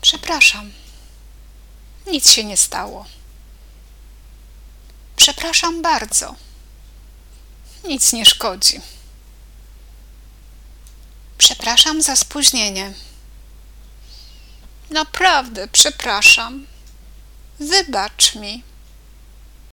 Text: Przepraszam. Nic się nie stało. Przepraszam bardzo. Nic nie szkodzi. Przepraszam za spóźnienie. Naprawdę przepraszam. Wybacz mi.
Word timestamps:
Przepraszam. 0.00 0.72
Nic 2.06 2.30
się 2.30 2.44
nie 2.44 2.56
stało. 2.56 3.06
Przepraszam 5.16 5.82
bardzo. 5.82 6.34
Nic 7.84 8.12
nie 8.12 8.26
szkodzi. 8.26 8.80
Przepraszam 11.38 12.02
za 12.02 12.16
spóźnienie. 12.16 12.94
Naprawdę 14.90 15.68
przepraszam. 15.68 16.66
Wybacz 17.60 18.34
mi. 18.34 18.69